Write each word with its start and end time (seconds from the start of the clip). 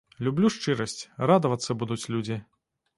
Люблю 0.27 0.47
шчырасць, 0.55 0.97
радавацца 1.31 1.71
будуць 1.85 2.03
людзі. 2.17 2.45